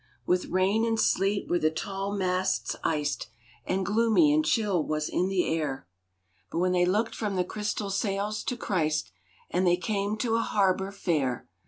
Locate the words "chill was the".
4.43-5.45